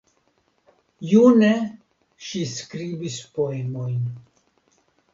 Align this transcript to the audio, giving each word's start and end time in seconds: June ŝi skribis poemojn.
June 1.11 1.51
ŝi 2.31 2.43
skribis 2.57 3.23
poemojn. 3.39 4.05